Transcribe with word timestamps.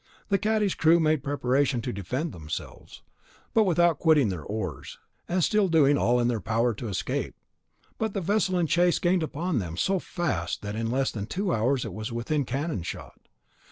The 0.29 0.39
cadi's 0.39 0.73
crew 0.73 0.99
made 0.99 1.23
preparation 1.23 1.79
to 1.81 1.93
defend 1.93 2.31
themselves; 2.31 3.03
but 3.53 3.65
without 3.65 3.99
quitting 3.99 4.29
their 4.29 4.41
oars, 4.41 4.97
and 5.29 5.43
still 5.43 5.67
doing 5.67 5.95
all 5.95 6.19
in 6.19 6.27
their 6.27 6.41
power 6.41 6.73
to 6.73 6.87
escape; 6.87 7.35
but 7.99 8.15
the 8.15 8.19
vessel 8.21 8.57
in 8.57 8.65
chase 8.65 8.97
gained 8.97 9.21
upon 9.21 9.59
them 9.59 9.77
so 9.77 9.99
fast 9.99 10.63
that 10.63 10.75
in 10.75 10.89
less 10.89 11.11
than 11.11 11.27
two 11.27 11.53
hours 11.53 11.85
it 11.85 11.93
was 11.93 12.11
within 12.11 12.45
cannon 12.45 12.81
shot. 12.81 13.21